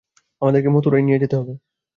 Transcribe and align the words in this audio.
আমাদেরকে 0.41 0.69
মথুরায় 0.69 1.05
নিয়ে 1.05 1.21
যেতে 1.23 1.35
হবে। 1.35 1.53